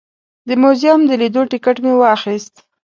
[0.47, 2.53] د موزیم د لیدو ټکټ مې واخیست.